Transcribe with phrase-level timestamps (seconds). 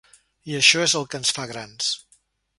[0.51, 1.93] I això és el que ens fa grans.